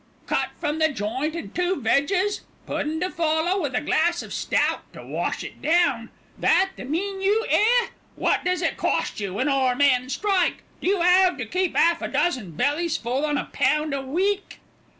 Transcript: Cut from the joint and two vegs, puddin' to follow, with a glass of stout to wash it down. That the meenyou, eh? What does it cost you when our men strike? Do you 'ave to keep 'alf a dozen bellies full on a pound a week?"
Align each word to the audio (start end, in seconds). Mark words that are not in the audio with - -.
Cut 0.25 0.49
from 0.59 0.79
the 0.79 0.89
joint 0.89 1.35
and 1.35 1.53
two 1.53 1.75
vegs, 1.75 2.39
puddin' 2.65 2.99
to 3.01 3.11
follow, 3.11 3.61
with 3.61 3.75
a 3.75 3.81
glass 3.81 4.23
of 4.23 4.33
stout 4.33 4.91
to 4.93 5.05
wash 5.05 5.43
it 5.43 5.61
down. 5.61 6.09
That 6.39 6.71
the 6.75 6.85
meenyou, 6.85 7.43
eh? 7.51 7.89
What 8.15 8.43
does 8.43 8.63
it 8.63 8.77
cost 8.77 9.19
you 9.19 9.35
when 9.35 9.47
our 9.47 9.75
men 9.75 10.09
strike? 10.09 10.63
Do 10.81 10.87
you 10.87 11.03
'ave 11.03 11.37
to 11.37 11.45
keep 11.45 11.77
'alf 11.77 12.01
a 12.01 12.07
dozen 12.07 12.53
bellies 12.55 12.97
full 12.97 13.23
on 13.27 13.37
a 13.37 13.45
pound 13.53 13.93
a 13.93 14.01
week?" 14.01 14.59